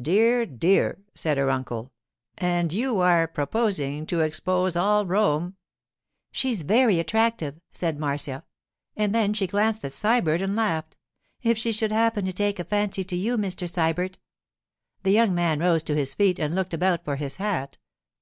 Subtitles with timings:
[0.00, 1.92] 'Dear, dear!' said her uncle;
[2.38, 5.56] 'and you are proposing to expose all Rome——'
[6.32, 8.44] 'She's very attractive,' said Marcia,
[8.96, 10.96] and then she glanced at Sybert and laughed.
[11.42, 13.70] 'If she should happen to take a fancy to you, Mr.
[13.70, 14.16] Sybert——'
[15.02, 17.76] The young man rose to his feet and looked about for his hat.